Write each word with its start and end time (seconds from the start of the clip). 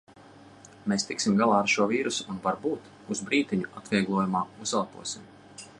Mēs 0.91 1.03
tiksim 1.09 1.35
galā 1.41 1.59
ar 1.65 1.69
šo 1.73 1.85
vīrusu 1.91 2.25
un 2.35 2.41
varbūt 2.47 2.89
uz 3.17 3.23
brītiņu 3.29 3.71
atvieglojumā 3.83 4.45
uzelposim. 4.67 5.33